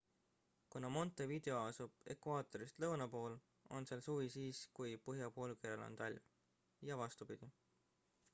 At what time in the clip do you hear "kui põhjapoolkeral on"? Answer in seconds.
4.81-6.01